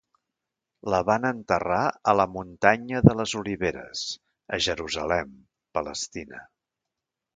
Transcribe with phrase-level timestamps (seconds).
[0.93, 1.81] La van enterrar
[2.13, 4.03] a la muntanya de les Oliveres,
[4.57, 5.37] a Jerusalem,
[5.79, 6.41] Palestina.